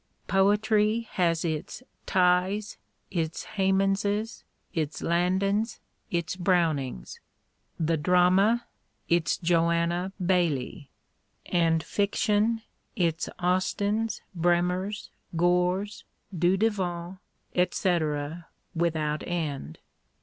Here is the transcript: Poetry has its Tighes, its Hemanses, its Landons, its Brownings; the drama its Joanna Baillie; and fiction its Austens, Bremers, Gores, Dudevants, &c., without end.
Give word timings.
Poetry 0.25 1.01
has 1.11 1.45
its 1.45 1.83
Tighes, 2.07 2.77
its 3.11 3.43
Hemanses, 3.45 4.43
its 4.73 5.03
Landons, 5.03 5.79
its 6.09 6.35
Brownings; 6.35 7.19
the 7.79 7.97
drama 7.97 8.65
its 9.09 9.37
Joanna 9.37 10.11
Baillie; 10.19 10.89
and 11.45 11.83
fiction 11.83 12.63
its 12.95 13.29
Austens, 13.37 14.23
Bremers, 14.35 15.09
Gores, 15.35 16.03
Dudevants, 16.35 17.19
&c., 17.71 18.45
without 18.73 19.23
end. 19.27 19.77